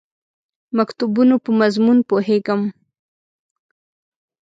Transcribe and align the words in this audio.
مکتوبونو 0.77 1.35
په 1.43 1.49
مضمون 1.59 1.97
پوهېږم. 2.09 2.61